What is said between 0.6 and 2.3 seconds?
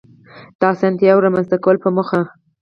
آسانتیاوو رامنځته کولو په موخه